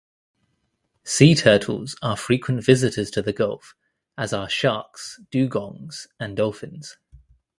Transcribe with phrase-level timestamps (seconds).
[1.03, 3.75] Sea turtles are frequent visitors to the gulf
[4.17, 6.97] as are sharks, dugongs, and dolphins.